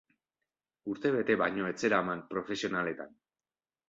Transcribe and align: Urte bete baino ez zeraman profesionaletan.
Urte 0.93 1.11
bete 1.15 1.35
baino 1.41 1.67
ez 1.71 1.73
zeraman 1.83 2.23
profesionaletan. 2.31 3.13